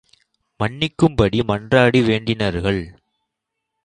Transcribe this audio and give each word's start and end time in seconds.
மன்னிக்கும்படி 0.59 1.39
மன்றாடி 1.43 2.01
வேண்டினர்கள். 2.01 2.81